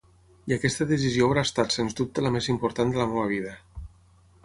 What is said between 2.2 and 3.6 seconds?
la més important de la meva vida.